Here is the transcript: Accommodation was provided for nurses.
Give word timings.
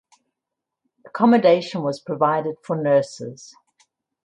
Accommodation 1.05 1.83
was 1.83 1.99
provided 1.99 2.55
for 2.65 2.75
nurses. 2.75 3.55